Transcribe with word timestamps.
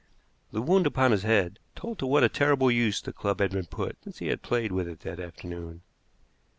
The 0.51 0.63
wound 0.63 0.87
upon 0.87 1.11
his 1.11 1.21
head 1.21 1.59
told 1.75 1.99
to 1.99 2.07
what 2.07 2.23
a 2.23 2.27
terrible 2.27 2.71
use 2.71 3.01
the 3.03 3.13
club 3.13 3.39
had 3.39 3.51
been 3.51 3.67
put 3.67 3.97
since 4.03 4.17
he 4.17 4.29
had 4.29 4.41
played 4.41 4.71
with 4.71 4.87
it 4.87 5.01
that 5.01 5.19
afternoon. 5.19 5.83